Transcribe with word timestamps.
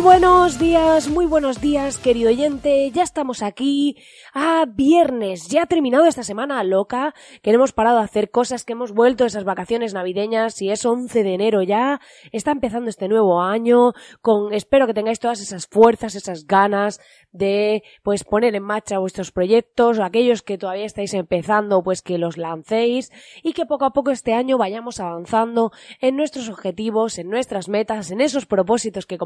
buenos 0.00 0.58
días, 0.58 1.08
muy 1.08 1.24
buenos 1.24 1.60
días, 1.60 1.98
querido 1.98 2.30
oyente. 2.30 2.90
Ya 2.90 3.02
estamos 3.02 3.42
aquí 3.42 3.96
a 4.32 4.64
viernes. 4.66 5.48
Ya 5.48 5.62
ha 5.62 5.66
terminado 5.66 6.06
esta 6.06 6.24
semana 6.24 6.62
loca, 6.64 7.14
que 7.42 7.50
hemos 7.50 7.72
parado 7.72 7.98
a 7.98 8.02
hacer 8.02 8.30
cosas, 8.30 8.64
que 8.64 8.72
hemos 8.72 8.92
vuelto 8.92 9.24
de 9.24 9.28
esas 9.28 9.44
vacaciones 9.44 9.94
navideñas 9.94 10.60
y 10.62 10.70
es 10.70 10.84
11 10.84 11.22
de 11.22 11.34
enero 11.34 11.62
ya. 11.62 12.00
Está 12.32 12.50
empezando 12.50 12.90
este 12.90 13.08
nuevo 13.08 13.40
año 13.40 13.92
con, 14.20 14.52
espero 14.52 14.86
que 14.86 14.94
tengáis 14.94 15.20
todas 15.20 15.40
esas 15.40 15.66
fuerzas, 15.66 16.16
esas 16.16 16.46
ganas 16.46 17.00
de, 17.30 17.82
pues, 18.02 18.24
poner 18.24 18.54
en 18.54 18.62
marcha 18.62 18.98
vuestros 18.98 19.30
proyectos, 19.30 20.00
aquellos 20.00 20.42
que 20.42 20.58
todavía 20.58 20.86
estáis 20.86 21.14
empezando, 21.14 21.82
pues 21.82 22.02
que 22.02 22.18
los 22.18 22.36
lancéis 22.36 23.12
y 23.42 23.52
que 23.52 23.66
poco 23.66 23.84
a 23.84 23.92
poco 23.92 24.10
este 24.10 24.34
año 24.34 24.58
vayamos 24.58 24.98
avanzando 24.98 25.70
en 26.00 26.16
nuestros 26.16 26.48
objetivos, 26.48 27.18
en 27.18 27.28
nuestras 27.28 27.68
metas, 27.68 28.10
en 28.10 28.20
esos 28.20 28.46
propósitos 28.46 29.06
que 29.06 29.18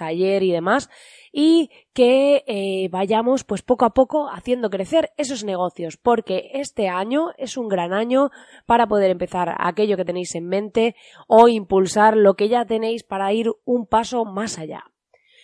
ayer 0.00 0.42
y 0.42 0.52
demás, 0.52 0.88
y 1.32 1.70
que 1.92 2.44
eh, 2.46 2.88
vayamos 2.90 3.44
pues 3.44 3.62
poco 3.62 3.84
a 3.84 3.94
poco 3.94 4.30
haciendo 4.30 4.70
crecer 4.70 5.10
esos 5.16 5.44
negocios, 5.44 5.96
porque 5.96 6.50
este 6.54 6.88
año 6.88 7.32
es 7.36 7.56
un 7.56 7.68
gran 7.68 7.92
año 7.92 8.30
para 8.66 8.86
poder 8.86 9.10
empezar 9.10 9.54
aquello 9.58 9.96
que 9.96 10.04
tenéis 10.04 10.34
en 10.34 10.46
mente 10.46 10.94
o 11.26 11.48
impulsar 11.48 12.16
lo 12.16 12.34
que 12.34 12.48
ya 12.48 12.64
tenéis 12.64 13.02
para 13.02 13.32
ir 13.32 13.50
un 13.64 13.86
paso 13.86 14.24
más 14.24 14.58
allá. 14.58 14.84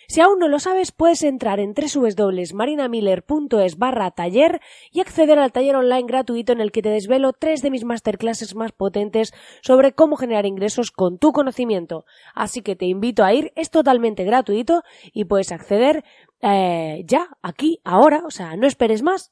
Si 0.09 0.19
aún 0.21 0.39
no 0.39 0.47
lo 0.47 0.57
sabes, 0.57 0.91
puedes 0.91 1.21
entrar 1.21 1.59
en 1.59 1.75
www.marinamiller.es 1.75 3.77
barra 3.77 4.09
taller 4.09 4.59
y 4.91 5.01
acceder 5.01 5.37
al 5.37 5.51
taller 5.51 5.75
online 5.75 6.07
gratuito 6.07 6.51
en 6.51 6.61
el 6.61 6.71
que 6.71 6.81
te 6.81 6.89
desvelo 6.89 7.31
tres 7.31 7.61
de 7.61 7.69
mis 7.69 7.85
masterclasses 7.85 8.55
más 8.55 8.71
potentes 8.71 9.35
sobre 9.61 9.93
cómo 9.93 10.15
generar 10.15 10.47
ingresos 10.47 10.89
con 10.89 11.19
tu 11.19 11.31
conocimiento. 11.31 12.05
Así 12.33 12.63
que 12.63 12.75
te 12.75 12.87
invito 12.87 13.23
a 13.23 13.35
ir, 13.35 13.53
es 13.55 13.69
totalmente 13.69 14.23
gratuito 14.23 14.81
y 15.13 15.25
puedes 15.25 15.51
acceder 15.51 16.03
eh, 16.41 17.03
ya, 17.05 17.29
aquí, 17.43 17.79
ahora, 17.83 18.23
o 18.25 18.31
sea, 18.31 18.55
no 18.55 18.65
esperes 18.65 19.03
más 19.03 19.31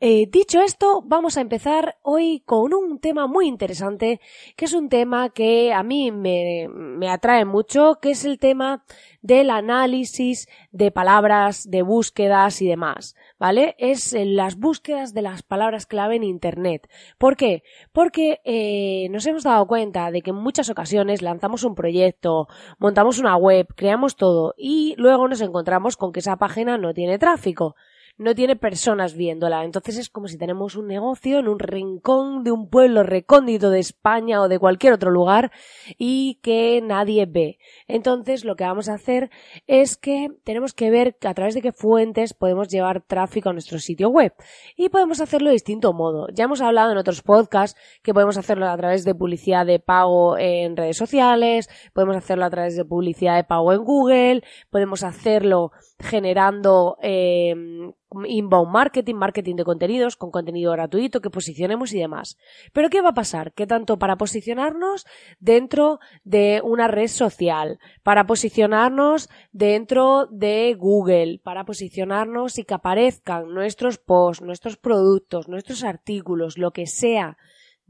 eh, 0.00 0.26
dicho 0.30 0.62
esto, 0.62 1.02
vamos 1.04 1.36
a 1.36 1.42
empezar 1.42 1.98
hoy 2.02 2.42
con 2.46 2.72
un 2.72 2.98
tema 3.00 3.26
muy 3.26 3.46
interesante, 3.46 4.20
que 4.56 4.64
es 4.64 4.72
un 4.72 4.88
tema 4.88 5.28
que 5.28 5.72
a 5.72 5.82
mí 5.82 6.10
me, 6.10 6.68
me, 6.70 7.10
atrae 7.10 7.44
mucho, 7.44 7.98
que 8.00 8.12
es 8.12 8.24
el 8.24 8.38
tema 8.38 8.82
del 9.20 9.50
análisis 9.50 10.48
de 10.72 10.90
palabras, 10.90 11.70
de 11.70 11.82
búsquedas 11.82 12.62
y 12.62 12.66
demás, 12.66 13.14
¿vale? 13.38 13.76
Es 13.78 14.14
las 14.18 14.56
búsquedas 14.56 15.12
de 15.12 15.22
las 15.22 15.42
palabras 15.42 15.84
clave 15.84 16.16
en 16.16 16.24
Internet. 16.24 16.88
¿Por 17.18 17.36
qué? 17.36 17.62
Porque 17.92 18.40
eh, 18.44 19.08
nos 19.10 19.26
hemos 19.26 19.42
dado 19.42 19.66
cuenta 19.66 20.10
de 20.10 20.22
que 20.22 20.30
en 20.30 20.36
muchas 20.36 20.70
ocasiones 20.70 21.20
lanzamos 21.20 21.62
un 21.62 21.74
proyecto, 21.74 22.48
montamos 22.78 23.18
una 23.18 23.36
web, 23.36 23.66
creamos 23.76 24.16
todo 24.16 24.54
y 24.56 24.94
luego 24.96 25.28
nos 25.28 25.42
encontramos 25.42 25.96
con 25.98 26.12
que 26.12 26.20
esa 26.20 26.36
página 26.36 26.78
no 26.78 26.94
tiene 26.94 27.18
tráfico 27.18 27.76
no 28.20 28.34
tiene 28.34 28.54
personas 28.54 29.14
viéndola. 29.14 29.64
Entonces 29.64 29.96
es 29.96 30.10
como 30.10 30.28
si 30.28 30.36
tenemos 30.36 30.76
un 30.76 30.86
negocio 30.86 31.38
en 31.38 31.48
un 31.48 31.58
rincón 31.58 32.44
de 32.44 32.52
un 32.52 32.68
pueblo 32.68 33.02
recóndito 33.02 33.70
de 33.70 33.78
España 33.78 34.42
o 34.42 34.48
de 34.48 34.58
cualquier 34.58 34.92
otro 34.92 35.10
lugar 35.10 35.50
y 35.96 36.38
que 36.42 36.82
nadie 36.82 37.24
ve. 37.24 37.58
Entonces 37.88 38.44
lo 38.44 38.56
que 38.56 38.64
vamos 38.64 38.90
a 38.90 38.94
hacer 38.94 39.30
es 39.66 39.96
que 39.96 40.28
tenemos 40.44 40.74
que 40.74 40.90
ver 40.90 41.16
a 41.24 41.32
través 41.32 41.54
de 41.54 41.62
qué 41.62 41.72
fuentes 41.72 42.34
podemos 42.34 42.68
llevar 42.68 43.00
tráfico 43.00 43.48
a 43.48 43.52
nuestro 43.54 43.78
sitio 43.78 44.10
web. 44.10 44.34
Y 44.76 44.90
podemos 44.90 45.22
hacerlo 45.22 45.48
de 45.48 45.54
distinto 45.54 45.94
modo. 45.94 46.26
Ya 46.34 46.44
hemos 46.44 46.60
hablado 46.60 46.92
en 46.92 46.98
otros 46.98 47.22
podcasts 47.22 47.80
que 48.02 48.12
podemos 48.12 48.36
hacerlo 48.36 48.68
a 48.68 48.76
través 48.76 49.06
de 49.06 49.14
publicidad 49.14 49.64
de 49.64 49.78
pago 49.78 50.36
en 50.36 50.76
redes 50.76 50.98
sociales, 50.98 51.70
podemos 51.94 52.16
hacerlo 52.16 52.44
a 52.44 52.50
través 52.50 52.76
de 52.76 52.84
publicidad 52.84 53.36
de 53.36 53.44
pago 53.44 53.72
en 53.72 53.82
Google, 53.82 54.42
podemos 54.68 55.04
hacerlo 55.04 55.72
generando 55.98 56.98
eh, 57.00 57.54
inbound 58.26 58.70
marketing, 58.72 59.14
marketing 59.14 59.56
de 59.56 59.64
contenidos 59.64 60.16
con 60.16 60.30
contenido 60.30 60.72
gratuito 60.72 61.20
que 61.20 61.30
posicionemos 61.30 61.92
y 61.92 61.98
demás. 61.98 62.36
Pero 62.72 62.90
¿qué 62.90 63.00
va 63.00 63.10
a 63.10 63.14
pasar? 63.14 63.52
Que 63.52 63.66
tanto 63.66 63.98
para 63.98 64.16
posicionarnos 64.16 65.06
dentro 65.38 66.00
de 66.24 66.60
una 66.64 66.88
red 66.88 67.08
social, 67.08 67.78
para 68.02 68.26
posicionarnos 68.26 69.28
dentro 69.52 70.26
de 70.30 70.74
Google, 70.78 71.40
para 71.42 71.64
posicionarnos 71.64 72.58
y 72.58 72.64
que 72.64 72.74
aparezcan 72.74 73.52
nuestros 73.54 73.98
posts, 73.98 74.44
nuestros 74.44 74.76
productos, 74.76 75.48
nuestros 75.48 75.84
artículos, 75.84 76.58
lo 76.58 76.72
que 76.72 76.86
sea 76.86 77.36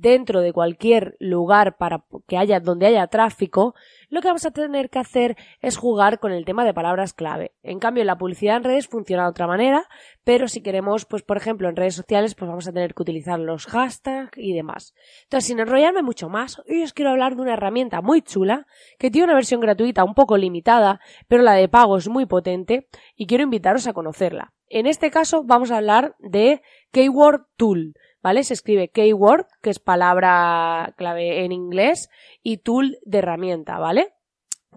dentro 0.00 0.40
de 0.40 0.54
cualquier 0.54 1.16
lugar 1.20 1.76
para 1.76 2.04
que 2.26 2.38
haya 2.38 2.58
donde 2.58 2.86
haya 2.86 3.06
tráfico, 3.08 3.74
lo 4.10 4.20
que 4.20 4.28
vamos 4.28 4.44
a 4.44 4.50
tener 4.50 4.90
que 4.90 4.98
hacer 4.98 5.36
es 5.60 5.76
jugar 5.76 6.18
con 6.18 6.32
el 6.32 6.44
tema 6.44 6.64
de 6.64 6.74
palabras 6.74 7.14
clave. 7.14 7.52
En 7.62 7.78
cambio, 7.78 8.04
la 8.04 8.18
publicidad 8.18 8.56
en 8.56 8.64
redes 8.64 8.88
funciona 8.88 9.22
de 9.22 9.30
otra 9.30 9.46
manera, 9.46 9.84
pero 10.24 10.48
si 10.48 10.62
queremos, 10.62 11.06
pues 11.06 11.22
por 11.22 11.36
ejemplo, 11.36 11.68
en 11.68 11.76
redes 11.76 11.94
sociales, 11.94 12.34
pues 12.34 12.48
vamos 12.48 12.66
a 12.66 12.72
tener 12.72 12.92
que 12.92 13.02
utilizar 13.02 13.38
los 13.38 13.66
hashtags 13.66 14.36
y 14.36 14.52
demás. 14.52 14.94
Entonces, 15.22 15.46
sin 15.46 15.60
enrollarme 15.60 16.02
mucho 16.02 16.28
más, 16.28 16.60
hoy 16.68 16.82
os 16.82 16.92
quiero 16.92 17.12
hablar 17.12 17.36
de 17.36 17.42
una 17.42 17.54
herramienta 17.54 18.02
muy 18.02 18.20
chula 18.20 18.66
que 18.98 19.10
tiene 19.10 19.26
una 19.26 19.34
versión 19.34 19.60
gratuita 19.60 20.04
un 20.04 20.14
poco 20.14 20.36
limitada, 20.36 21.00
pero 21.28 21.42
la 21.42 21.54
de 21.54 21.68
pago 21.68 21.96
es 21.96 22.08
muy 22.08 22.26
potente 22.26 22.88
y 23.14 23.26
quiero 23.26 23.44
invitaros 23.44 23.86
a 23.86 23.92
conocerla. 23.92 24.52
En 24.68 24.86
este 24.86 25.10
caso 25.10 25.44
vamos 25.44 25.70
a 25.70 25.76
hablar 25.76 26.16
de 26.18 26.62
Keyword 26.90 27.46
Tool. 27.56 27.94
¿vale? 28.22 28.44
Se 28.44 28.54
escribe 28.54 28.88
keyword, 28.88 29.46
que 29.62 29.70
es 29.70 29.78
palabra 29.78 30.94
clave 30.96 31.44
en 31.44 31.52
inglés, 31.52 32.08
y 32.42 32.58
tool 32.58 32.98
de 33.04 33.18
herramienta, 33.18 33.78
¿vale? 33.78 34.14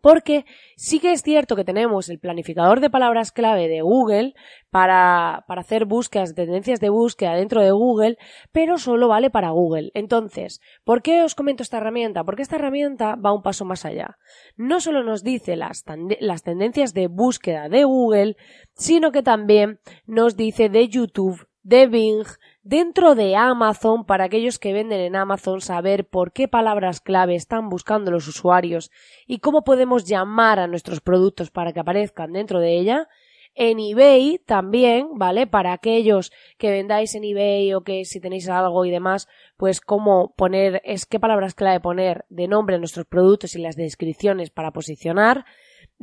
Porque 0.01 0.45
sí 0.75 0.99
que 0.99 1.13
es 1.13 1.21
cierto 1.21 1.55
que 1.55 1.63
tenemos 1.63 2.09
el 2.09 2.19
planificador 2.19 2.81
de 2.81 2.89
palabras 2.89 3.31
clave 3.31 3.69
de 3.69 3.81
Google 3.81 4.33
para, 4.69 5.45
para 5.47 5.61
hacer 5.61 5.85
búsquedas, 5.85 6.35
tendencias 6.35 6.81
de 6.81 6.89
búsqueda 6.89 7.35
dentro 7.35 7.61
de 7.61 7.71
Google, 7.71 8.17
pero 8.51 8.77
solo 8.77 9.07
vale 9.07 9.29
para 9.29 9.51
Google. 9.51 9.91
Entonces, 9.93 10.59
¿por 10.83 11.03
qué 11.03 11.21
os 11.21 11.35
comento 11.35 11.63
esta 11.63 11.77
herramienta? 11.77 12.25
Porque 12.25 12.41
esta 12.41 12.57
herramienta 12.57 13.15
va 13.15 13.33
un 13.33 13.43
paso 13.43 13.63
más 13.63 13.85
allá. 13.85 14.17
No 14.57 14.81
solo 14.81 15.03
nos 15.03 15.23
dice 15.23 15.55
las, 15.55 15.85
las 16.19 16.43
tendencias 16.43 16.93
de 16.93 17.07
búsqueda 17.07 17.69
de 17.69 17.85
Google, 17.85 18.35
sino 18.73 19.11
que 19.11 19.23
también 19.23 19.79
nos 20.05 20.35
dice 20.35 20.67
de 20.67 20.89
YouTube, 20.89 21.47
de 21.61 21.87
Bing, 21.87 22.25
dentro 22.63 23.13
de 23.13 23.35
Amazon, 23.35 24.05
para 24.05 24.23
aquellos 24.25 24.57
que 24.57 24.73
venden 24.73 25.01
en 25.01 25.15
Amazon, 25.15 25.61
saber 25.61 26.07
por 26.07 26.31
qué 26.31 26.47
palabras 26.47 27.01
clave 27.01 27.35
están 27.35 27.69
buscando 27.69 28.09
los 28.09 28.27
usuarios 28.27 28.89
y 29.27 29.39
cómo 29.39 29.63
podemos 29.63 30.05
llamar 30.05 30.59
a 30.59 30.67
nuestros 30.67 31.01
productos 31.01 31.51
para 31.51 31.73
que 31.73 31.81
aparezcan 31.81 32.33
dentro 32.33 32.59
de 32.59 32.79
ella. 32.79 33.07
En 33.55 33.79
eBay 33.79 34.39
también, 34.39 35.09
¿vale? 35.13 35.45
Para 35.45 35.73
aquellos 35.73 36.31
que 36.57 36.71
vendáis 36.71 37.13
en 37.13 37.23
eBay 37.23 37.75
o 37.75 37.83
que 37.83 38.03
si 38.03 38.19
tenéis 38.19 38.49
algo 38.49 38.83
y 38.83 38.89
demás, 38.89 39.27
pues 39.57 39.79
cómo 39.79 40.33
poner, 40.35 40.81
es 40.83 41.05
qué 41.05 41.19
palabras 41.19 41.53
clave 41.53 41.79
poner 41.79 42.25
de 42.29 42.47
nombre 42.47 42.77
a 42.77 42.79
nuestros 42.79 43.05
productos 43.05 43.53
y 43.53 43.59
las 43.59 43.75
descripciones 43.75 44.49
para 44.49 44.71
posicionar 44.71 45.45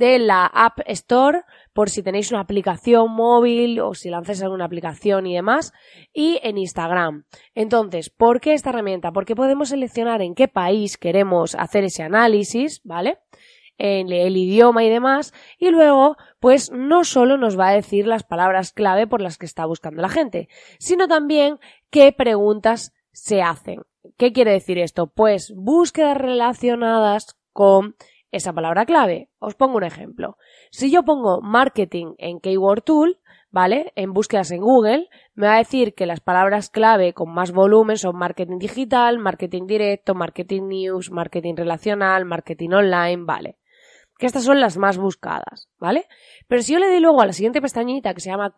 de 0.00 0.18
la 0.18 0.46
App 0.46 0.80
Store 0.86 1.42
por 1.74 1.90
si 1.90 2.02
tenéis 2.02 2.32
una 2.32 2.40
aplicación 2.40 3.12
móvil 3.12 3.78
o 3.80 3.94
si 3.94 4.08
lanzáis 4.08 4.42
alguna 4.42 4.64
aplicación 4.64 5.26
y 5.26 5.34
demás 5.34 5.74
y 6.12 6.40
en 6.42 6.56
Instagram. 6.56 7.26
Entonces, 7.54 8.08
¿por 8.08 8.40
qué 8.40 8.54
esta 8.54 8.70
herramienta? 8.70 9.12
Porque 9.12 9.36
podemos 9.36 9.68
seleccionar 9.68 10.22
en 10.22 10.34
qué 10.34 10.48
país 10.48 10.96
queremos 10.96 11.54
hacer 11.54 11.84
ese 11.84 12.02
análisis, 12.02 12.80
¿vale? 12.82 13.18
en 13.76 14.12
el 14.12 14.36
idioma 14.36 14.84
y 14.84 14.90
demás, 14.90 15.32
y 15.58 15.70
luego, 15.70 16.18
pues 16.38 16.70
no 16.70 17.02
solo 17.02 17.38
nos 17.38 17.58
va 17.58 17.68
a 17.68 17.74
decir 17.74 18.06
las 18.06 18.24
palabras 18.24 18.72
clave 18.72 19.06
por 19.06 19.22
las 19.22 19.38
que 19.38 19.46
está 19.46 19.64
buscando 19.64 20.02
la 20.02 20.10
gente, 20.10 20.50
sino 20.78 21.08
también 21.08 21.58
qué 21.88 22.12
preguntas 22.12 22.92
se 23.12 23.40
hacen. 23.40 23.80
¿Qué 24.18 24.34
quiere 24.34 24.52
decir 24.52 24.76
esto? 24.76 25.06
Pues 25.06 25.54
búsquedas 25.56 26.18
relacionadas 26.18 27.38
con 27.54 27.96
esa 28.32 28.52
palabra 28.52 28.86
clave. 28.86 29.28
Os 29.38 29.54
pongo 29.54 29.76
un 29.76 29.84
ejemplo. 29.84 30.36
Si 30.70 30.90
yo 30.90 31.02
pongo 31.04 31.40
marketing 31.40 32.14
en 32.18 32.40
Keyword 32.40 32.82
Tool, 32.82 33.20
¿vale? 33.50 33.92
En 33.96 34.12
búsquedas 34.12 34.50
en 34.52 34.60
Google, 34.60 35.08
me 35.34 35.46
va 35.46 35.54
a 35.54 35.58
decir 35.58 35.94
que 35.94 36.06
las 36.06 36.20
palabras 36.20 36.70
clave 36.70 37.12
con 37.12 37.32
más 37.32 37.52
volumen 37.52 37.96
son 37.96 38.16
marketing 38.16 38.58
digital, 38.58 39.18
marketing 39.18 39.66
directo, 39.66 40.14
marketing 40.14 40.68
news, 40.68 41.10
marketing 41.10 41.54
relacional, 41.56 42.24
marketing 42.24 42.70
online, 42.70 43.24
¿vale? 43.24 43.58
Que 44.18 44.26
estas 44.26 44.44
son 44.44 44.60
las 44.60 44.76
más 44.76 44.98
buscadas, 44.98 45.68
¿vale? 45.78 46.06
Pero 46.46 46.62
si 46.62 46.74
yo 46.74 46.78
le 46.78 46.88
doy 46.88 47.00
luego 47.00 47.22
a 47.22 47.26
la 47.26 47.32
siguiente 47.32 47.62
pestañita 47.62 48.14
que 48.14 48.20
se 48.20 48.30
llama 48.30 48.54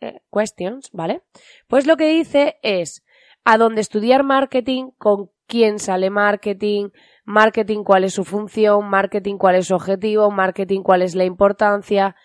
eh, 0.00 0.20
questions, 0.32 0.90
¿vale? 0.92 1.22
Pues 1.66 1.86
lo 1.86 1.96
que 1.96 2.08
dice 2.08 2.58
es 2.62 3.04
a 3.44 3.58
dónde 3.58 3.80
estudiar 3.80 4.22
marketing, 4.22 4.90
con 4.96 5.30
quién 5.46 5.78
sale 5.80 6.10
marketing, 6.10 6.90
marketing 7.30 7.84
cuál 7.84 8.04
es 8.04 8.14
su 8.14 8.24
función, 8.24 8.88
marketing 8.88 9.36
cuál 9.36 9.54
es 9.54 9.68
su 9.68 9.74
objetivo, 9.74 10.30
marketing 10.30 10.82
cuál 10.82 11.02
es 11.02 11.14
la 11.14 11.24
importancia. 11.24 12.16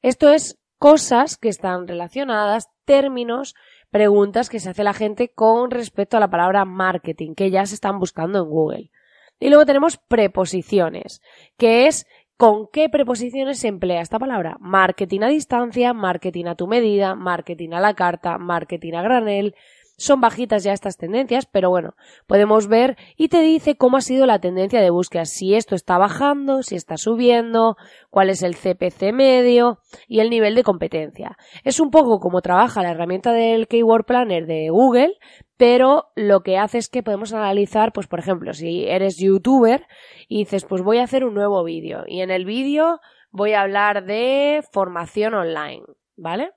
Esto 0.00 0.30
es 0.30 0.58
cosas 0.78 1.36
que 1.36 1.48
están 1.48 1.86
relacionadas, 1.86 2.68
términos, 2.84 3.54
preguntas 3.90 4.48
que 4.48 4.60
se 4.60 4.70
hace 4.70 4.84
la 4.84 4.94
gente 4.94 5.32
con 5.34 5.70
respecto 5.70 6.16
a 6.16 6.20
la 6.20 6.30
palabra 6.30 6.64
marketing, 6.64 7.34
que 7.34 7.50
ya 7.50 7.66
se 7.66 7.74
están 7.74 7.98
buscando 7.98 8.38
en 8.38 8.48
Google. 8.48 8.90
Y 9.38 9.48
luego 9.48 9.66
tenemos 9.66 9.96
preposiciones, 9.96 11.20
que 11.58 11.86
es 11.86 12.06
con 12.36 12.68
qué 12.72 12.88
preposiciones 12.88 13.58
se 13.58 13.68
emplea 13.68 14.00
esta 14.00 14.18
palabra. 14.18 14.56
Marketing 14.60 15.20
a 15.22 15.28
distancia, 15.28 15.92
marketing 15.92 16.46
a 16.46 16.54
tu 16.54 16.66
medida, 16.66 17.14
marketing 17.14 17.70
a 17.72 17.80
la 17.80 17.94
carta, 17.94 18.38
marketing 18.38 18.94
a 18.94 19.02
granel, 19.02 19.54
son 20.02 20.20
bajitas 20.20 20.64
ya 20.64 20.72
estas 20.72 20.96
tendencias, 20.96 21.46
pero 21.46 21.70
bueno, 21.70 21.94
podemos 22.26 22.66
ver 22.66 22.96
y 23.16 23.28
te 23.28 23.40
dice 23.40 23.76
cómo 23.76 23.98
ha 23.98 24.00
sido 24.00 24.26
la 24.26 24.40
tendencia 24.40 24.80
de 24.80 24.90
búsqueda, 24.90 25.24
si 25.24 25.54
esto 25.54 25.76
está 25.76 25.96
bajando, 25.96 26.64
si 26.64 26.74
está 26.74 26.96
subiendo, 26.96 27.76
cuál 28.10 28.28
es 28.28 28.42
el 28.42 28.56
CPC 28.56 29.12
medio 29.12 29.78
y 30.08 30.18
el 30.18 30.28
nivel 30.28 30.56
de 30.56 30.64
competencia. 30.64 31.36
Es 31.62 31.78
un 31.78 31.90
poco 31.90 32.18
como 32.18 32.42
trabaja 32.42 32.82
la 32.82 32.90
herramienta 32.90 33.32
del 33.32 33.68
Keyword 33.68 34.04
Planner 34.04 34.46
de 34.46 34.70
Google, 34.70 35.14
pero 35.56 36.06
lo 36.16 36.40
que 36.40 36.58
hace 36.58 36.78
es 36.78 36.88
que 36.88 37.04
podemos 37.04 37.32
analizar, 37.32 37.92
pues 37.92 38.08
por 38.08 38.18
ejemplo, 38.18 38.54
si 38.54 38.84
eres 38.88 39.18
youtuber 39.18 39.86
y 40.26 40.38
dices, 40.38 40.64
pues 40.64 40.82
voy 40.82 40.98
a 40.98 41.04
hacer 41.04 41.24
un 41.24 41.34
nuevo 41.34 41.62
vídeo 41.62 42.02
y 42.08 42.22
en 42.22 42.32
el 42.32 42.44
vídeo 42.44 42.98
voy 43.30 43.52
a 43.52 43.60
hablar 43.60 44.04
de 44.04 44.64
formación 44.72 45.34
online, 45.34 45.84
¿vale? 46.16 46.50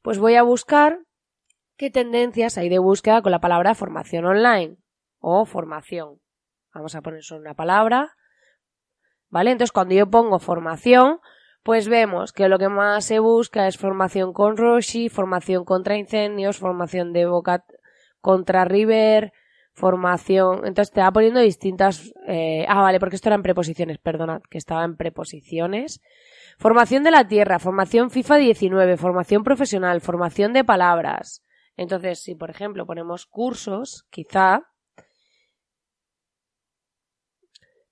Pues 0.00 0.20
voy 0.20 0.36
a 0.36 0.44
buscar 0.44 1.00
¿Qué 1.76 1.90
tendencias 1.90 2.56
hay 2.56 2.68
de 2.68 2.78
búsqueda 2.78 3.20
con 3.20 3.32
la 3.32 3.40
palabra 3.40 3.74
formación 3.74 4.24
online 4.26 4.76
o 5.18 5.44
formación? 5.44 6.20
Vamos 6.72 6.94
a 6.94 7.02
poner 7.02 7.24
solo 7.24 7.40
una 7.40 7.54
palabra. 7.54 8.14
¿Vale? 9.28 9.50
Entonces, 9.50 9.72
cuando 9.72 9.94
yo 9.96 10.08
pongo 10.08 10.38
formación, 10.38 11.18
pues 11.64 11.88
vemos 11.88 12.32
que 12.32 12.48
lo 12.48 12.58
que 12.58 12.68
más 12.68 13.04
se 13.04 13.18
busca 13.18 13.66
es 13.66 13.76
formación 13.76 14.32
con 14.32 14.56
Roshi, 14.56 15.08
formación 15.08 15.64
contra 15.64 15.96
incendios, 15.96 16.58
formación 16.58 17.12
de 17.12 17.26
Boca 17.26 17.64
contra 18.20 18.64
River, 18.64 19.32
formación. 19.72 20.66
Entonces 20.66 20.92
te 20.92 21.00
va 21.00 21.10
poniendo 21.10 21.40
distintas. 21.40 22.12
Eh... 22.28 22.66
Ah, 22.68 22.82
vale, 22.82 23.00
porque 23.00 23.16
esto 23.16 23.30
era 23.30 23.36
en 23.36 23.42
preposiciones, 23.42 23.98
perdonad, 23.98 24.42
que 24.48 24.58
estaba 24.58 24.84
en 24.84 24.96
preposiciones. 24.96 26.00
Formación 26.56 27.02
de 27.02 27.10
la 27.10 27.26
tierra, 27.26 27.58
formación 27.58 28.10
FIFA 28.10 28.36
19, 28.36 28.96
formación 28.96 29.42
profesional, 29.42 30.00
formación 30.00 30.52
de 30.52 30.62
palabras, 30.62 31.42
entonces, 31.76 32.20
si 32.20 32.34
por 32.34 32.50
ejemplo 32.50 32.86
ponemos 32.86 33.26
cursos, 33.26 34.06
quizá, 34.10 34.62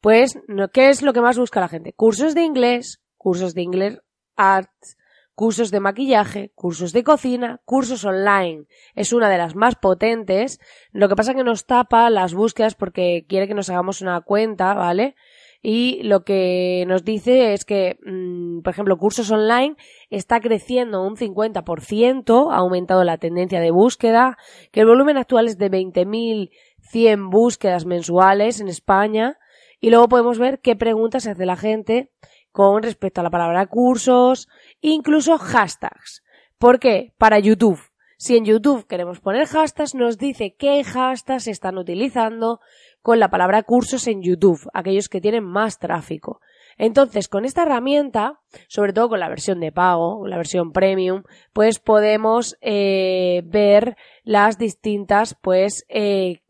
pues, 0.00 0.38
¿qué 0.72 0.88
es 0.90 1.02
lo 1.02 1.12
que 1.12 1.20
más 1.20 1.38
busca 1.38 1.60
la 1.60 1.68
gente? 1.68 1.92
Cursos 1.92 2.34
de 2.34 2.42
inglés, 2.42 3.02
cursos 3.16 3.54
de 3.54 3.62
inglés 3.62 4.00
arts, 4.36 4.96
cursos 5.34 5.70
de 5.70 5.80
maquillaje, 5.80 6.52
cursos 6.54 6.92
de 6.92 7.04
cocina, 7.04 7.60
cursos 7.64 8.04
online. 8.04 8.66
Es 8.94 9.12
una 9.12 9.28
de 9.28 9.38
las 9.38 9.54
más 9.54 9.76
potentes. 9.76 10.58
Lo 10.92 11.08
que 11.08 11.16
pasa 11.16 11.32
es 11.32 11.36
que 11.36 11.44
nos 11.44 11.66
tapa 11.66 12.10
las 12.10 12.34
búsquedas 12.34 12.74
porque 12.74 13.24
quiere 13.28 13.48
que 13.48 13.54
nos 13.54 13.70
hagamos 13.70 14.02
una 14.02 14.20
cuenta, 14.20 14.74
¿vale? 14.74 15.14
Y 15.62 16.02
lo 16.02 16.24
que 16.24 16.84
nos 16.88 17.04
dice 17.04 17.52
es 17.52 17.64
que, 17.64 17.96
mm, 18.04 18.62
por 18.62 18.72
ejemplo, 18.72 18.98
cursos 18.98 19.30
online 19.30 19.76
está 20.10 20.40
creciendo 20.40 21.06
un 21.06 21.16
50%, 21.16 22.50
ha 22.50 22.56
aumentado 22.56 23.04
la 23.04 23.18
tendencia 23.18 23.60
de 23.60 23.70
búsqueda, 23.70 24.36
que 24.72 24.80
el 24.80 24.86
volumen 24.86 25.18
actual 25.18 25.46
es 25.46 25.58
de 25.58 25.70
20.100 25.70 27.30
búsquedas 27.30 27.86
mensuales 27.86 28.60
en 28.60 28.66
España 28.66 29.38
y 29.80 29.90
luego 29.90 30.08
podemos 30.08 30.38
ver 30.40 30.60
qué 30.60 30.74
preguntas 30.74 31.28
hace 31.28 31.46
la 31.46 31.56
gente 31.56 32.10
con 32.50 32.82
respecto 32.82 33.20
a 33.20 33.24
la 33.24 33.30
palabra 33.30 33.66
cursos, 33.66 34.48
incluso 34.80 35.38
hashtags. 35.38 36.24
¿Por 36.58 36.80
qué? 36.80 37.14
Para 37.18 37.38
YouTube. 37.38 37.80
Si 38.18 38.36
en 38.36 38.44
YouTube 38.44 38.86
queremos 38.86 39.18
poner 39.18 39.46
hashtags, 39.46 39.96
nos 39.96 40.18
dice 40.18 40.54
qué 40.56 40.84
hashtags 40.84 41.48
están 41.48 41.76
utilizando, 41.76 42.60
con 43.02 43.18
la 43.18 43.30
palabra 43.30 43.62
cursos 43.64 44.06
en 44.06 44.22
YouTube, 44.22 44.68
aquellos 44.72 45.08
que 45.08 45.20
tienen 45.20 45.44
más 45.44 45.78
tráfico. 45.78 46.40
Entonces, 46.78 47.28
con 47.28 47.44
esta 47.44 47.62
herramienta, 47.62 48.40
sobre 48.68 48.92
todo 48.92 49.10
con 49.10 49.20
la 49.20 49.28
versión 49.28 49.60
de 49.60 49.72
pago, 49.72 50.26
la 50.26 50.36
versión 50.36 50.72
premium, 50.72 51.22
pues 51.52 51.78
podemos 51.78 52.56
eh, 52.60 53.42
ver 53.44 53.96
las 54.24 54.58
distintas, 54.58 55.36
pues, 55.40 55.84
eh, 55.88 56.41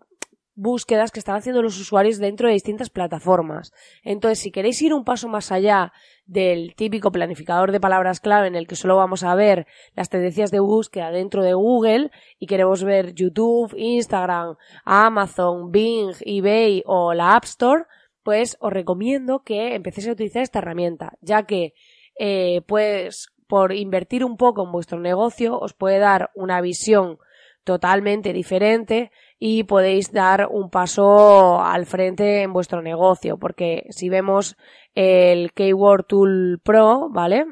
búsquedas 0.63 1.11
que 1.11 1.19
están 1.19 1.37
haciendo 1.37 1.61
los 1.61 1.79
usuarios 1.79 2.19
dentro 2.19 2.47
de 2.47 2.55
distintas 2.55 2.89
plataformas. 2.89 3.73
Entonces, 4.03 4.39
si 4.39 4.51
queréis 4.51 4.81
ir 4.81 4.95
un 4.95 5.05
paso 5.05 5.29
más 5.29 5.51
allá 5.53 5.93
del 6.25 6.75
típico 6.77 7.11
planificador 7.11 7.73
de 7.73 7.81
palabras 7.81 8.21
clave 8.21 8.47
en 8.47 8.55
el 8.55 8.67
que 8.67 8.77
solo 8.77 8.97
vamos 8.97 9.25
a 9.25 9.35
ver 9.35 9.67
las 9.95 10.09
tendencias 10.09 10.51
de 10.51 10.61
búsqueda 10.61 11.11
dentro 11.11 11.43
de 11.43 11.55
Google 11.55 12.11
y 12.39 12.47
queremos 12.47 12.85
ver 12.85 13.13
YouTube, 13.13 13.75
Instagram, 13.77 14.57
Amazon, 14.85 15.71
Bing, 15.71 16.15
eBay 16.21 16.83
o 16.87 17.13
la 17.13 17.35
App 17.35 17.45
Store, 17.45 17.85
pues 18.23 18.57
os 18.61 18.73
recomiendo 18.73 19.41
que 19.41 19.75
empecéis 19.75 20.09
a 20.09 20.13
utilizar 20.13 20.43
esta 20.43 20.61
herramienta, 20.61 21.19
ya 21.21 21.43
que 21.43 21.75
eh, 22.19 22.63
pues 22.67 23.33
por 23.49 23.73
invertir 23.73 24.25
un 24.25 24.37
poco 24.37 24.65
en 24.65 24.73
vuestro 24.73 25.01
negocio 25.01 25.59
os 25.59 25.75
puede 25.75 25.99
dar 25.99 26.31
una 26.35 26.61
visión 26.61 27.19
totalmente 27.65 28.33
diferente 28.33 29.11
y 29.45 29.65
podéis 29.65 30.13
dar 30.13 30.47
un 30.49 30.71
paso 30.71 31.61
al 31.61 31.85
frente 31.85 32.43
en 32.43 32.53
vuestro 32.53 32.81
negocio, 32.81 33.39
porque 33.39 33.87
si 33.91 34.09
vemos 34.09 34.57
el 34.95 35.53
Keyword 35.53 36.05
Tool 36.07 36.61
Pro, 36.63 37.09
¿vale? 37.11 37.47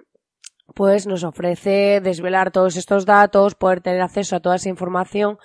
Pues 0.72 1.08
nos 1.08 1.24
ofrece 1.24 2.00
desvelar 2.00 2.52
todos 2.52 2.76
estos 2.76 3.06
datos, 3.06 3.56
poder 3.56 3.80
tener 3.80 4.02
acceso 4.02 4.36
a 4.36 4.40
toda 4.40 4.54
esa 4.54 4.68
información 4.68 5.38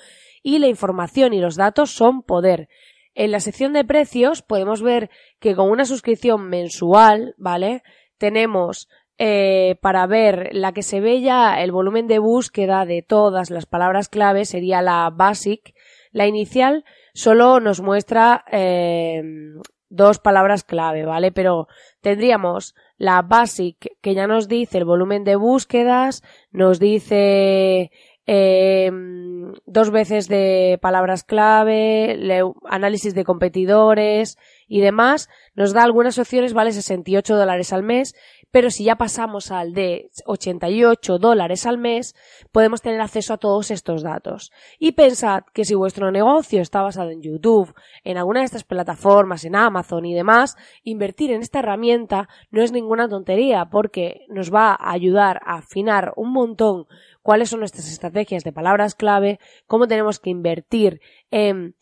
y 0.43 0.59
la 0.59 0.67
información 0.67 1.33
y 1.33 1.39
los 1.39 1.55
datos 1.55 1.89
son 1.89 2.21
poder. 2.21 2.69
En 3.15 3.31
la 3.31 3.39
sección 3.39 3.73
de 3.73 3.83
precios 3.83 4.43
podemos 4.43 4.83
ver 4.83 5.09
que 5.39 5.55
con 5.55 5.71
una 5.71 5.85
suscripción 5.85 6.47
mensual, 6.47 7.33
¿vale? 7.39 7.81
Tenemos 8.19 8.87
eh, 9.17 9.77
para 9.81 10.05
ver 10.05 10.49
la 10.51 10.73
que 10.73 10.83
se 10.83 10.99
ve 11.01 11.21
ya 11.21 11.63
el 11.63 11.71
volumen 11.71 12.05
de 12.05 12.19
búsqueda 12.19 12.85
de 12.85 13.01
todas 13.01 13.49
las 13.49 13.65
palabras 13.65 14.09
clave 14.09 14.45
sería 14.45 14.83
la 14.83 15.09
basic. 15.09 15.73
La 16.15 16.27
inicial 16.27 16.85
solo 17.13 17.59
nos 17.59 17.81
muestra 17.81 18.45
eh, 18.49 19.21
dos 19.89 20.19
palabras 20.19 20.63
clave, 20.63 21.03
¿vale? 21.03 21.33
Pero 21.33 21.67
tendríamos 21.99 22.73
la 22.97 23.21
basic 23.21 23.97
que 24.01 24.13
ya 24.13 24.25
nos 24.25 24.47
dice 24.47 24.77
el 24.77 24.85
volumen 24.85 25.25
de 25.25 25.35
búsquedas, 25.35 26.23
nos 26.51 26.79
dice 26.79 27.91
eh, 28.27 28.91
dos 29.65 29.91
veces 29.91 30.29
de 30.29 30.79
palabras 30.81 31.25
clave, 31.25 32.17
análisis 32.63 33.13
de 33.13 33.25
competidores 33.25 34.37
y 34.69 34.79
demás, 34.79 35.27
nos 35.53 35.73
da 35.73 35.83
algunas 35.83 36.17
opciones, 36.17 36.53
vale 36.53 36.71
68 36.71 37.35
dólares 37.35 37.73
al 37.73 37.83
mes 37.83 38.15
pero 38.51 38.71
si 38.71 38.85
ya 38.85 38.95
pasamos 38.95 39.51
al 39.51 39.73
de 39.73 40.09
88 40.25 41.17
dólares 41.17 41.65
al 41.65 41.77
mes, 41.77 42.15
podemos 42.51 42.81
tener 42.81 43.01
acceso 43.01 43.33
a 43.33 43.37
todos 43.37 43.71
estos 43.71 44.03
datos. 44.03 44.51
Y 44.79 44.93
pensad 44.93 45.43
que 45.53 45.65
si 45.65 45.75
vuestro 45.75 46.11
negocio 46.11 46.61
está 46.61 46.81
basado 46.81 47.09
en 47.09 47.21
YouTube, 47.21 47.73
en 48.03 48.17
alguna 48.17 48.39
de 48.39 48.45
estas 48.45 48.63
plataformas, 48.63 49.43
en 49.45 49.55
Amazon 49.55 50.05
y 50.05 50.13
demás, 50.13 50.55
invertir 50.83 51.31
en 51.31 51.41
esta 51.41 51.59
herramienta 51.59 52.29
no 52.51 52.61
es 52.61 52.71
ninguna 52.71 53.09
tontería 53.09 53.65
porque 53.65 54.25
nos 54.29 54.53
va 54.53 54.71
a 54.71 54.91
ayudar 54.91 55.41
a 55.45 55.55
afinar 55.55 56.13
un 56.15 56.31
montón 56.31 56.87
cuáles 57.25 57.49
son 57.49 57.61
nuestras 57.61 57.91
estrategias 57.91 58.43
de 58.43 58.53
palabras 58.53 58.93
clave, 58.93 59.39
cómo 59.65 59.87
tenemos 59.87 60.19
que 60.19 60.29
invertir 60.29 61.01
en 61.31 61.73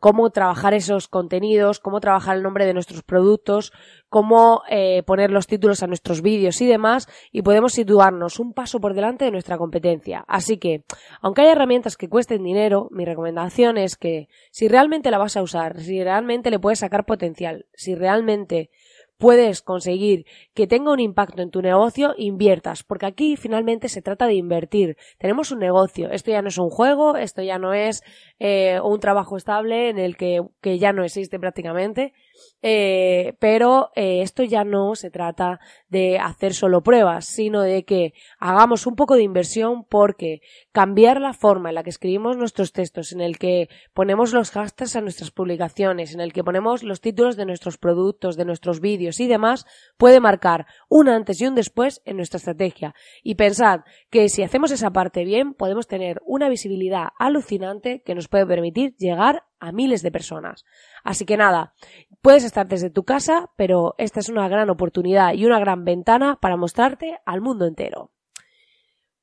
cómo 0.00 0.30
trabajar 0.30 0.74
esos 0.74 1.06
contenidos, 1.06 1.78
cómo 1.78 2.00
trabajar 2.00 2.36
el 2.36 2.42
nombre 2.42 2.66
de 2.66 2.74
nuestros 2.74 3.04
productos, 3.04 3.72
cómo 4.08 4.62
eh, 4.68 5.04
poner 5.04 5.30
los 5.30 5.46
títulos 5.46 5.84
a 5.84 5.86
nuestros 5.86 6.22
vídeos 6.22 6.60
y 6.60 6.66
demás, 6.66 7.06
y 7.30 7.42
podemos 7.42 7.72
situarnos 7.72 8.40
un 8.40 8.52
paso 8.52 8.80
por 8.80 8.94
delante 8.94 9.24
de 9.26 9.30
nuestra 9.30 9.58
competencia. 9.58 10.24
Así 10.26 10.58
que, 10.58 10.82
aunque 11.20 11.42
haya 11.42 11.52
herramientas 11.52 11.96
que 11.96 12.08
cuesten 12.08 12.42
dinero, 12.42 12.88
mi 12.90 13.04
recomendación 13.04 13.78
es 13.78 13.96
que 13.96 14.28
si 14.50 14.66
realmente 14.66 15.12
la 15.12 15.18
vas 15.18 15.36
a 15.36 15.42
usar, 15.42 15.78
si 15.80 16.02
realmente 16.02 16.50
le 16.50 16.58
puedes 16.58 16.80
sacar 16.80 17.06
potencial, 17.06 17.66
si 17.74 17.94
realmente 17.94 18.70
puedes 19.18 19.62
conseguir 19.62 20.24
que 20.54 20.66
tenga 20.66 20.92
un 20.92 21.00
impacto 21.00 21.42
en 21.42 21.50
tu 21.50 21.60
negocio, 21.60 22.14
inviertas, 22.16 22.84
porque 22.84 23.06
aquí 23.06 23.36
finalmente 23.36 23.88
se 23.88 24.00
trata 24.00 24.26
de 24.26 24.34
invertir. 24.34 24.96
Tenemos 25.18 25.50
un 25.50 25.58
negocio, 25.58 26.10
esto 26.10 26.30
ya 26.30 26.40
no 26.40 26.48
es 26.48 26.58
un 26.58 26.70
juego, 26.70 27.16
esto 27.16 27.42
ya 27.42 27.58
no 27.58 27.74
es 27.74 28.02
eh, 28.38 28.80
un 28.82 29.00
trabajo 29.00 29.36
estable 29.36 29.90
en 29.90 29.98
el 29.98 30.16
que, 30.16 30.40
que 30.60 30.78
ya 30.78 30.92
no 30.92 31.04
existe 31.04 31.38
prácticamente, 31.38 32.14
eh, 32.62 33.34
pero 33.38 33.90
eh, 33.94 34.22
esto 34.22 34.42
ya 34.42 34.64
no 34.64 34.94
se 34.94 35.10
trata 35.10 35.60
de 35.88 36.18
hacer 36.18 36.54
solo 36.54 36.82
pruebas, 36.82 37.26
sino 37.26 37.62
de 37.62 37.84
que 37.84 38.14
hagamos 38.38 38.86
un 38.86 38.96
poco 38.96 39.14
de 39.14 39.22
inversión 39.22 39.84
porque 39.84 40.40
cambiar 40.72 41.20
la 41.20 41.32
forma 41.32 41.68
en 41.68 41.76
la 41.76 41.82
que 41.82 41.90
escribimos 41.90 42.36
nuestros 42.36 42.72
textos, 42.72 43.12
en 43.12 43.20
el 43.20 43.38
que 43.38 43.68
ponemos 43.94 44.32
los 44.32 44.50
hashtags 44.50 44.96
a 44.96 45.00
nuestras 45.00 45.30
publicaciones, 45.30 46.14
en 46.14 46.20
el 46.20 46.32
que 46.32 46.44
ponemos 46.44 46.82
los 46.82 47.00
títulos 47.00 47.36
de 47.36 47.46
nuestros 47.46 47.78
productos, 47.78 48.36
de 48.36 48.44
nuestros 48.44 48.80
vídeos 48.80 49.20
y 49.20 49.26
demás, 49.26 49.66
puede 49.96 50.20
marcar 50.20 50.66
un 50.88 51.08
antes 51.08 51.40
y 51.40 51.46
un 51.46 51.54
después 51.54 52.02
en 52.04 52.16
nuestra 52.16 52.38
estrategia. 52.38 52.94
Y 53.22 53.36
pensad 53.36 53.80
que 54.10 54.28
si 54.28 54.42
hacemos 54.42 54.70
esa 54.70 54.90
parte 54.90 55.24
bien, 55.24 55.54
podemos 55.54 55.86
tener 55.86 56.20
una 56.26 56.48
visibilidad 56.48 57.08
alucinante 57.18 58.02
que 58.04 58.14
nos 58.14 58.28
puede 58.28 58.46
permitir 58.46 58.94
llegar 58.96 59.44
a 59.60 59.72
miles 59.72 60.02
de 60.02 60.10
personas. 60.10 60.64
Así 61.04 61.24
que 61.24 61.36
nada, 61.36 61.74
puedes 62.22 62.44
estar 62.44 62.66
desde 62.66 62.90
tu 62.90 63.04
casa, 63.04 63.50
pero 63.56 63.94
esta 63.98 64.20
es 64.20 64.28
una 64.28 64.48
gran 64.48 64.70
oportunidad 64.70 65.34
y 65.34 65.44
una 65.44 65.58
gran 65.58 65.84
ventana 65.84 66.38
para 66.40 66.56
mostrarte 66.56 67.18
al 67.24 67.40
mundo 67.40 67.66
entero. 67.66 68.12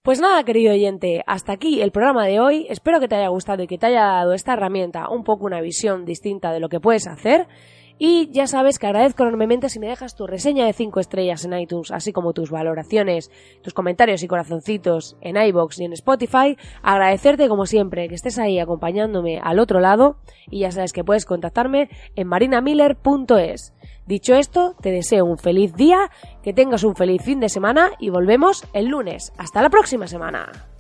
Pues 0.06 0.22
nada, 0.22 0.44
querido 0.44 0.72
oyente, 0.72 1.24
hasta 1.26 1.54
aquí 1.54 1.82
el 1.82 1.92
programa 1.92 2.28
de 2.28 2.40
hoy. 2.40 2.68
Espero 2.70 3.00
que 3.00 3.08
te 3.08 3.16
haya 3.16 3.30
gustado 3.30 3.64
y 3.64 3.68
que 3.68 3.80
te 3.80 3.88
haya 3.88 4.04
dado 4.04 4.34
esta 4.34 4.54
herramienta 4.54 5.10
un 5.10 5.24
poco 5.24 5.46
una 5.46 5.62
visión 5.62 6.06
distinta 6.06 6.52
de 6.52 6.60
lo 6.60 6.70
que 6.70 6.80
puedes 6.80 7.08
hacer. 7.08 7.48
Y 7.98 8.30
ya 8.32 8.46
sabes 8.48 8.78
que 8.78 8.88
agradezco 8.88 9.24
enormemente 9.24 9.70
si 9.70 9.80
me 9.80 9.88
dejas 9.88 10.16
tu 10.16 10.28
reseña 10.28 10.66
de 10.66 10.74
5 10.74 11.00
estrellas 11.00 11.46
en 11.46 11.58
iTunes, 11.58 11.92
así 11.92 12.12
como 12.12 12.34
tus 12.34 12.52
valoraciones, 12.52 13.32
tus 13.62 13.74
comentarios 13.74 14.22
y 14.22 14.28
corazoncitos 14.28 15.16
en 15.22 15.38
iBox 15.38 15.80
y 15.80 15.86
en 15.86 15.94
Spotify. 15.94 16.58
Agradecerte 16.82 17.48
como 17.48 17.66
siempre 17.66 18.10
que 18.10 18.16
estés 18.16 18.38
ahí 18.38 18.60
acompañándome 18.60 19.40
al 19.42 19.60
otro 19.60 19.80
lado 19.80 20.18
y 20.50 20.60
ya 20.60 20.72
sabes 20.72 20.92
que 20.92 21.06
puedes 21.06 21.26
contactarme 21.26 21.90
en 22.16 22.28
marinamiller.es. 22.28 23.74
Dicho 24.06 24.36
esto, 24.36 24.76
te 24.82 24.92
deseo 24.92 25.26
un 25.26 25.38
feliz 25.38 25.74
día, 25.74 26.12
que 26.44 26.54
tengas 26.54 26.84
un 26.84 26.96
feliz 26.96 27.24
fin 27.24 27.40
de 27.40 27.50
semana 27.50 27.92
y 28.00 28.10
volvemos 28.10 28.66
el 28.74 28.88
lunes. 28.88 29.32
Hasta 29.38 29.62
la 29.62 29.70
próxima 29.70 30.06
semana. 30.08 30.75